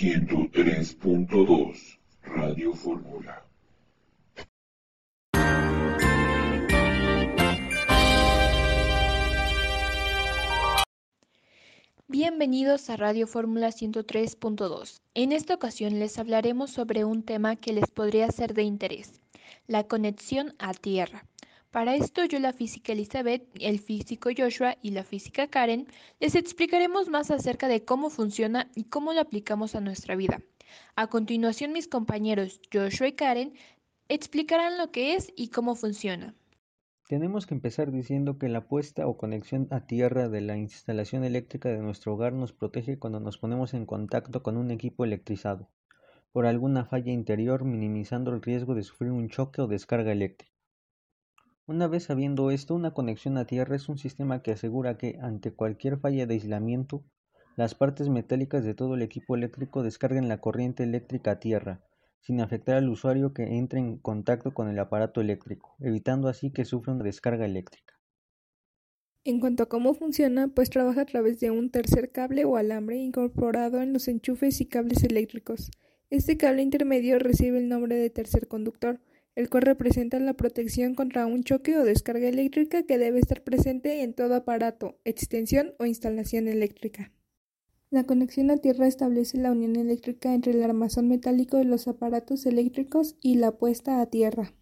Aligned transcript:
103.2 0.00 1.98
Radio 2.22 2.72
Fórmula. 2.72 3.44
Bienvenidos 12.08 12.88
a 12.88 12.96
Radio 12.96 13.26
Fórmula 13.26 13.68
103.2. 13.68 15.02
En 15.12 15.32
esta 15.32 15.52
ocasión 15.52 15.98
les 15.98 16.18
hablaremos 16.18 16.70
sobre 16.70 17.04
un 17.04 17.22
tema 17.22 17.56
que 17.56 17.74
les 17.74 17.90
podría 17.90 18.30
ser 18.30 18.54
de 18.54 18.62
interés, 18.62 19.20
la 19.66 19.84
conexión 19.84 20.54
a 20.58 20.72
Tierra. 20.72 21.26
Para 21.70 21.94
esto 21.94 22.24
yo, 22.24 22.40
la 22.40 22.52
física 22.52 22.92
Elizabeth, 22.92 23.46
el 23.60 23.78
físico 23.78 24.30
Joshua 24.36 24.76
y 24.82 24.90
la 24.90 25.04
física 25.04 25.46
Karen 25.46 25.86
les 26.18 26.34
explicaremos 26.34 27.08
más 27.08 27.30
acerca 27.30 27.68
de 27.68 27.84
cómo 27.84 28.10
funciona 28.10 28.68
y 28.74 28.84
cómo 28.84 29.12
lo 29.12 29.20
aplicamos 29.20 29.76
a 29.76 29.80
nuestra 29.80 30.16
vida. 30.16 30.42
A 30.96 31.06
continuación 31.06 31.72
mis 31.72 31.86
compañeros 31.86 32.60
Joshua 32.72 33.06
y 33.06 33.12
Karen 33.12 33.54
explicarán 34.08 34.78
lo 34.78 34.90
que 34.90 35.14
es 35.14 35.32
y 35.36 35.50
cómo 35.50 35.76
funciona. 35.76 36.34
Tenemos 37.06 37.46
que 37.46 37.54
empezar 37.54 37.92
diciendo 37.92 38.36
que 38.36 38.48
la 38.48 38.66
puesta 38.66 39.06
o 39.06 39.16
conexión 39.16 39.68
a 39.70 39.86
tierra 39.86 40.28
de 40.28 40.40
la 40.40 40.56
instalación 40.56 41.22
eléctrica 41.22 41.68
de 41.68 41.78
nuestro 41.78 42.14
hogar 42.14 42.32
nos 42.32 42.52
protege 42.52 42.98
cuando 42.98 43.20
nos 43.20 43.38
ponemos 43.38 43.74
en 43.74 43.86
contacto 43.86 44.42
con 44.42 44.56
un 44.56 44.72
equipo 44.72 45.04
electrizado, 45.04 45.68
por 46.32 46.46
alguna 46.46 46.84
falla 46.84 47.12
interior 47.12 47.64
minimizando 47.64 48.32
el 48.32 48.42
riesgo 48.42 48.74
de 48.74 48.82
sufrir 48.82 49.12
un 49.12 49.28
choque 49.28 49.62
o 49.62 49.68
descarga 49.68 50.10
eléctrica. 50.10 50.49
Una 51.70 51.86
vez 51.86 52.02
sabiendo 52.02 52.50
esto, 52.50 52.74
una 52.74 52.94
conexión 52.94 53.38
a 53.38 53.44
tierra 53.44 53.76
es 53.76 53.88
un 53.88 53.96
sistema 53.96 54.42
que 54.42 54.50
asegura 54.50 54.98
que, 54.98 55.20
ante 55.22 55.52
cualquier 55.52 56.00
falla 56.00 56.26
de 56.26 56.34
aislamiento, 56.34 57.04
las 57.56 57.76
partes 57.76 58.08
metálicas 58.08 58.64
de 58.64 58.74
todo 58.74 58.96
el 58.96 59.02
equipo 59.02 59.36
eléctrico 59.36 59.84
descarguen 59.84 60.26
la 60.26 60.40
corriente 60.40 60.82
eléctrica 60.82 61.30
a 61.30 61.38
tierra, 61.38 61.80
sin 62.22 62.40
afectar 62.40 62.74
al 62.74 62.88
usuario 62.88 63.32
que 63.32 63.56
entre 63.56 63.78
en 63.78 63.98
contacto 63.98 64.52
con 64.52 64.68
el 64.68 64.80
aparato 64.80 65.20
eléctrico, 65.20 65.76
evitando 65.78 66.26
así 66.26 66.50
que 66.50 66.64
sufra 66.64 66.92
una 66.92 67.04
descarga 67.04 67.44
eléctrica. 67.44 67.94
En 69.22 69.38
cuanto 69.38 69.62
a 69.62 69.68
cómo 69.68 69.94
funciona, 69.94 70.48
pues 70.48 70.70
trabaja 70.70 71.02
a 71.02 71.06
través 71.06 71.38
de 71.38 71.52
un 71.52 71.70
tercer 71.70 72.10
cable 72.10 72.44
o 72.46 72.56
alambre 72.56 72.96
incorporado 72.96 73.80
en 73.80 73.92
los 73.92 74.08
enchufes 74.08 74.60
y 74.60 74.66
cables 74.66 75.04
eléctricos. 75.04 75.70
Este 76.08 76.36
cable 76.36 76.62
intermedio 76.62 77.20
recibe 77.20 77.58
el 77.58 77.68
nombre 77.68 77.94
de 77.94 78.10
tercer 78.10 78.48
conductor, 78.48 78.98
el 79.34 79.48
cual 79.48 79.62
representa 79.62 80.18
la 80.18 80.34
protección 80.34 80.94
contra 80.94 81.26
un 81.26 81.44
choque 81.44 81.76
o 81.78 81.84
descarga 81.84 82.28
eléctrica 82.28 82.82
que 82.82 82.98
debe 82.98 83.20
estar 83.20 83.42
presente 83.42 84.02
en 84.02 84.14
todo 84.14 84.34
aparato, 84.34 84.98
extensión 85.04 85.74
o 85.78 85.86
instalación 85.86 86.48
eléctrica. 86.48 87.12
La 87.90 88.04
conexión 88.04 88.50
a 88.50 88.56
tierra 88.56 88.86
establece 88.86 89.38
la 89.38 89.50
unión 89.50 89.74
eléctrica 89.74 90.32
entre 90.32 90.52
el 90.52 90.62
armazón 90.62 91.08
metálico 91.08 91.56
de 91.56 91.64
los 91.64 91.88
aparatos 91.88 92.46
eléctricos 92.46 93.16
y 93.20 93.34
la 93.34 93.52
puesta 93.52 94.00
a 94.00 94.06
tierra. 94.06 94.54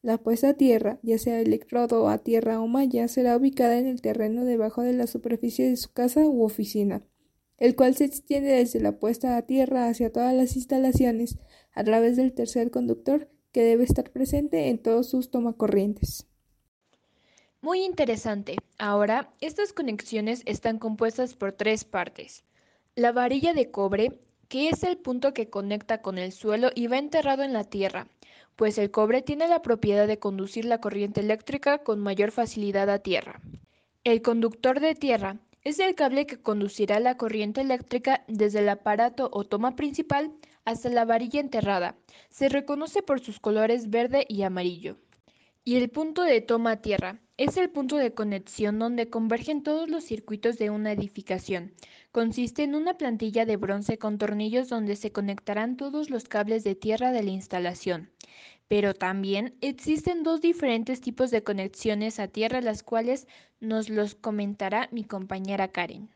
La 0.00 0.18
puesta 0.18 0.48
a 0.48 0.54
tierra, 0.54 0.98
ya 1.02 1.18
sea 1.18 1.40
electrodo 1.40 2.08
a 2.08 2.18
tierra 2.18 2.60
o 2.60 2.66
malla, 2.66 3.08
será 3.08 3.36
ubicada 3.36 3.78
en 3.78 3.86
el 3.86 4.00
terreno 4.00 4.44
debajo 4.44 4.82
de 4.82 4.94
la 4.94 5.06
superficie 5.06 5.68
de 5.68 5.76
su 5.76 5.92
casa 5.92 6.26
u 6.26 6.42
oficina, 6.42 7.04
el 7.58 7.76
cual 7.76 7.94
se 7.94 8.06
extiende 8.06 8.50
desde 8.50 8.80
la 8.80 8.98
puesta 8.98 9.36
a 9.36 9.42
tierra 9.42 9.88
hacia 9.88 10.10
todas 10.10 10.34
las 10.34 10.56
instalaciones 10.56 11.38
a 11.72 11.84
través 11.84 12.16
del 12.16 12.32
tercer 12.32 12.70
conductor 12.70 13.28
que 13.52 13.62
debe 13.62 13.84
estar 13.84 14.10
presente 14.10 14.68
en 14.68 14.78
todos 14.78 15.08
sus 15.08 15.30
tomacorrientes. 15.30 16.26
Muy 17.60 17.84
interesante. 17.84 18.56
Ahora, 18.78 19.32
estas 19.40 19.72
conexiones 19.72 20.42
están 20.46 20.78
compuestas 20.78 21.34
por 21.34 21.52
tres 21.52 21.84
partes. 21.84 22.44
La 22.96 23.12
varilla 23.12 23.54
de 23.54 23.70
cobre, 23.70 24.18
que 24.48 24.68
es 24.68 24.82
el 24.82 24.96
punto 24.98 25.32
que 25.32 25.48
conecta 25.48 26.02
con 26.02 26.18
el 26.18 26.32
suelo 26.32 26.70
y 26.74 26.88
va 26.88 26.98
enterrado 26.98 27.42
en 27.44 27.52
la 27.52 27.64
tierra, 27.64 28.08
pues 28.56 28.78
el 28.78 28.90
cobre 28.90 29.22
tiene 29.22 29.48
la 29.48 29.62
propiedad 29.62 30.06
de 30.06 30.18
conducir 30.18 30.64
la 30.64 30.80
corriente 30.80 31.20
eléctrica 31.20 31.78
con 31.78 32.00
mayor 32.00 32.32
facilidad 32.32 32.90
a 32.90 32.98
tierra. 32.98 33.40
El 34.04 34.22
conductor 34.22 34.80
de 34.80 34.94
tierra 34.94 35.38
es 35.62 35.78
el 35.78 35.94
cable 35.94 36.26
que 36.26 36.40
conducirá 36.40 36.98
la 36.98 37.16
corriente 37.16 37.60
eléctrica 37.60 38.24
desde 38.26 38.58
el 38.58 38.68
aparato 38.68 39.30
o 39.32 39.44
toma 39.44 39.76
principal 39.76 40.32
hasta 40.64 40.88
la 40.88 41.04
varilla 41.04 41.40
enterrada. 41.40 41.96
Se 42.30 42.48
reconoce 42.48 43.02
por 43.02 43.20
sus 43.20 43.40
colores 43.40 43.90
verde 43.90 44.24
y 44.28 44.42
amarillo. 44.42 44.96
Y 45.64 45.76
el 45.76 45.90
punto 45.90 46.22
de 46.22 46.40
toma 46.40 46.72
a 46.72 46.82
tierra 46.82 47.20
es 47.36 47.56
el 47.56 47.70
punto 47.70 47.96
de 47.96 48.14
conexión 48.14 48.78
donde 48.78 49.10
convergen 49.10 49.62
todos 49.62 49.88
los 49.88 50.04
circuitos 50.04 50.58
de 50.58 50.70
una 50.70 50.92
edificación. 50.92 51.72
Consiste 52.10 52.64
en 52.64 52.74
una 52.74 52.94
plantilla 52.94 53.46
de 53.46 53.56
bronce 53.56 53.96
con 53.96 54.18
tornillos 54.18 54.68
donde 54.68 54.96
se 54.96 55.12
conectarán 55.12 55.76
todos 55.76 56.10
los 56.10 56.24
cables 56.24 56.64
de 56.64 56.74
tierra 56.74 57.12
de 57.12 57.22
la 57.22 57.30
instalación. 57.30 58.10
Pero 58.66 58.94
también 58.94 59.54
existen 59.60 60.22
dos 60.22 60.40
diferentes 60.40 61.00
tipos 61.00 61.30
de 61.30 61.44
conexiones 61.44 62.18
a 62.18 62.26
tierra, 62.26 62.60
las 62.60 62.82
cuales 62.82 63.28
nos 63.60 63.88
los 63.88 64.14
comentará 64.14 64.88
mi 64.90 65.04
compañera 65.04 65.68
Karen. 65.68 66.10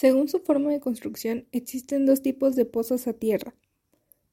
Según 0.00 0.28
su 0.28 0.38
forma 0.38 0.70
de 0.70 0.78
construcción, 0.78 1.48
existen 1.50 2.06
dos 2.06 2.22
tipos 2.22 2.54
de 2.54 2.64
pozos 2.64 3.08
a 3.08 3.14
tierra. 3.14 3.56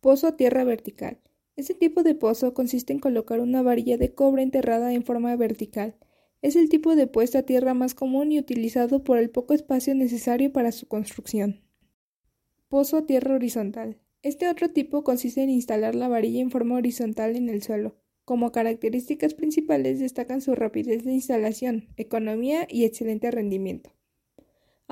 Pozo 0.00 0.26
a 0.26 0.36
tierra 0.36 0.64
vertical. 0.64 1.20
Este 1.54 1.72
tipo 1.72 2.02
de 2.02 2.16
pozo 2.16 2.52
consiste 2.52 2.92
en 2.92 2.98
colocar 2.98 3.38
una 3.38 3.62
varilla 3.62 3.96
de 3.96 4.12
cobre 4.12 4.42
enterrada 4.42 4.92
en 4.92 5.04
forma 5.04 5.36
vertical. 5.36 5.94
Es 6.40 6.56
el 6.56 6.68
tipo 6.68 6.96
de 6.96 7.06
puesta 7.06 7.38
a 7.38 7.42
tierra 7.42 7.74
más 7.74 7.94
común 7.94 8.32
y 8.32 8.40
utilizado 8.40 9.04
por 9.04 9.18
el 9.18 9.30
poco 9.30 9.54
espacio 9.54 9.94
necesario 9.94 10.52
para 10.52 10.72
su 10.72 10.88
construcción. 10.88 11.60
Pozo 12.66 12.96
a 12.96 13.06
tierra 13.06 13.36
horizontal. 13.36 14.00
Este 14.22 14.48
otro 14.48 14.68
tipo 14.68 15.04
consiste 15.04 15.44
en 15.44 15.50
instalar 15.50 15.94
la 15.94 16.08
varilla 16.08 16.40
en 16.40 16.50
forma 16.50 16.74
horizontal 16.74 17.36
en 17.36 17.48
el 17.48 17.62
suelo. 17.62 17.94
Como 18.24 18.50
características 18.50 19.34
principales 19.34 20.00
destacan 20.00 20.40
su 20.40 20.56
rapidez 20.56 21.04
de 21.04 21.12
instalación, 21.12 21.86
economía 21.96 22.66
y 22.68 22.84
excelente 22.84 23.30
rendimiento. 23.30 23.92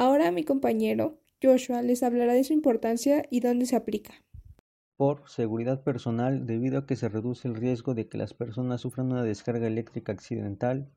Ahora 0.00 0.30
mi 0.30 0.44
compañero 0.44 1.18
Joshua 1.42 1.82
les 1.82 2.04
hablará 2.04 2.32
de 2.32 2.44
su 2.44 2.52
importancia 2.52 3.24
y 3.32 3.40
dónde 3.40 3.66
se 3.66 3.74
aplica. 3.74 4.14
Por 4.96 5.28
seguridad 5.28 5.82
personal, 5.82 6.46
debido 6.46 6.78
a 6.78 6.86
que 6.86 6.94
se 6.94 7.08
reduce 7.08 7.48
el 7.48 7.56
riesgo 7.56 7.94
de 7.94 8.08
que 8.08 8.16
las 8.16 8.32
personas 8.32 8.82
sufran 8.82 9.10
una 9.10 9.24
descarga 9.24 9.66
eléctrica 9.66 10.12
accidental, 10.12 10.88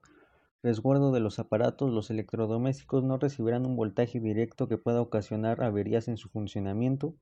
resguardo 0.61 1.11
de 1.11 1.19
los 1.19 1.39
aparatos, 1.39 1.91
los 1.91 2.11
electrodomésticos 2.11 3.03
no 3.03 3.17
recibirán 3.17 3.65
un 3.65 3.75
voltaje 3.75 4.19
directo 4.19 4.67
que 4.67 4.77
pueda 4.77 5.01
ocasionar 5.01 5.63
averías 5.63 6.07
en 6.07 6.17
su 6.17 6.29
funcionamiento 6.29 7.15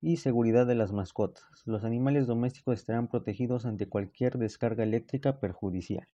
y 0.00 0.16
seguridad 0.16 0.66
de 0.66 0.74
las 0.74 0.90
mascotas. 0.90 1.44
Los 1.66 1.84
animales 1.84 2.28
domésticos 2.28 2.78
estarán 2.78 3.08
protegidos 3.08 3.66
ante 3.66 3.90
cualquier 3.90 4.38
descarga 4.38 4.84
eléctrica 4.84 5.38
perjudicial 5.38 6.08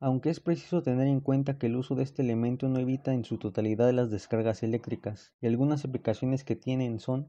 aunque 0.00 0.30
es 0.30 0.40
preciso 0.40 0.82
tener 0.82 1.06
en 1.06 1.20
cuenta 1.20 1.58
que 1.58 1.66
el 1.66 1.76
uso 1.76 1.94
de 1.94 2.02
este 2.02 2.22
elemento 2.22 2.68
no 2.68 2.78
evita 2.78 3.14
en 3.14 3.24
su 3.24 3.38
totalidad 3.38 3.92
las 3.92 4.10
descargas 4.10 4.62
eléctricas, 4.62 5.32
y 5.40 5.46
algunas 5.46 5.84
aplicaciones 5.84 6.44
que 6.44 6.56
tienen 6.56 7.00
son 7.00 7.28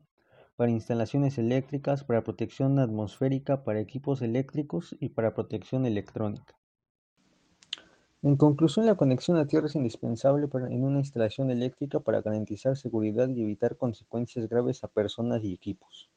para 0.56 0.72
instalaciones 0.72 1.38
eléctricas, 1.38 2.04
para 2.04 2.24
protección 2.24 2.80
atmosférica, 2.80 3.64
para 3.64 3.80
equipos 3.80 4.22
eléctricos 4.22 4.96
y 5.00 5.10
para 5.10 5.34
protección 5.34 5.86
electrónica. 5.86 6.56
En 8.22 8.38
conclusión, 8.38 8.88
la 8.88 8.96
conexión 8.96 9.38
a 9.38 9.46
tierra 9.46 9.68
es 9.68 9.76
indispensable 9.76 10.50
en 10.72 10.84
una 10.84 11.00
instalación 11.00 11.52
eléctrica 11.52 12.00
para 12.00 12.22
garantizar 12.22 12.76
seguridad 12.76 13.30
y 13.30 13.44
evitar 13.44 13.78
consecuencias 13.78 14.50
graves 14.50 14.84
a 14.84 14.88
personas 14.88 15.44
y 15.44 15.54
equipos. 15.54 16.10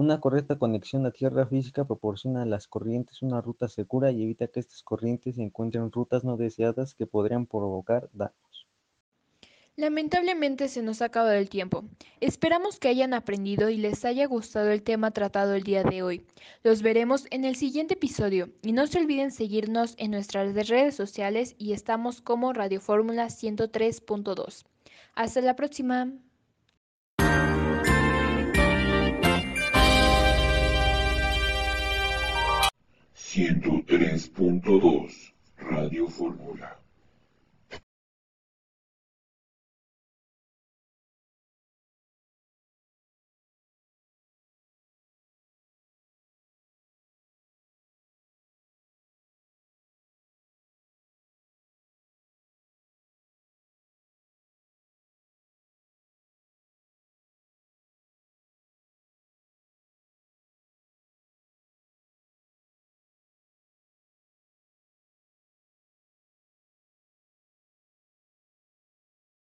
Una 0.00 0.18
correcta 0.18 0.58
conexión 0.58 1.04
a 1.04 1.10
tierra 1.10 1.46
física 1.46 1.84
proporciona 1.84 2.40
a 2.40 2.46
las 2.46 2.66
corrientes 2.66 3.20
una 3.20 3.42
ruta 3.42 3.68
segura 3.68 4.10
y 4.10 4.22
evita 4.22 4.46
que 4.46 4.60
estas 4.60 4.82
corrientes 4.82 5.36
encuentren 5.36 5.92
rutas 5.92 6.24
no 6.24 6.38
deseadas 6.38 6.94
que 6.94 7.04
podrían 7.06 7.44
provocar 7.44 8.08
daños. 8.14 8.66
Lamentablemente 9.76 10.68
se 10.68 10.80
nos 10.80 11.02
ha 11.02 11.04
acabado 11.04 11.34
el 11.34 11.50
tiempo. 11.50 11.84
Esperamos 12.20 12.78
que 12.78 12.88
hayan 12.88 13.12
aprendido 13.12 13.68
y 13.68 13.76
les 13.76 14.06
haya 14.06 14.26
gustado 14.26 14.70
el 14.70 14.82
tema 14.82 15.10
tratado 15.10 15.54
el 15.54 15.64
día 15.64 15.82
de 15.82 16.02
hoy. 16.02 16.24
Los 16.62 16.80
veremos 16.80 17.26
en 17.30 17.44
el 17.44 17.56
siguiente 17.56 17.92
episodio 17.92 18.48
y 18.62 18.72
no 18.72 18.86
se 18.86 19.00
olviden 19.00 19.30
seguirnos 19.30 19.96
en 19.98 20.12
nuestras 20.12 20.54
redes 20.66 20.94
sociales 20.94 21.54
y 21.58 21.74
estamos 21.74 22.22
como 22.22 22.54
Radio 22.54 22.80
Fórmula 22.80 23.26
103.2. 23.26 24.64
Hasta 25.14 25.40
la 25.42 25.56
próxima. 25.56 26.10
103.2 33.30 35.32
Radio 35.56 36.08
Fórmula 36.08 36.79